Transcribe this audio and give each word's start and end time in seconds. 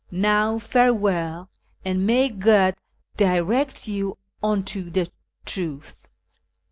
Now 0.09 0.57
farewell, 0.57 1.51
and 1.85 2.07
may 2.07 2.29
God 2.29 2.75
direct 3.17 3.87
you 3.87 4.17
unto 4.41 4.89
the 4.89 5.11
truth." 5.45 6.07